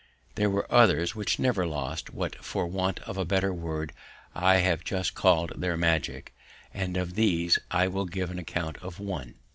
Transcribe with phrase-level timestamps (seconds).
[0.33, 3.93] There were others which never lost what for want of a better word
[4.33, 6.33] I have just called their magic,
[6.73, 9.35] and of these I will give an account of one.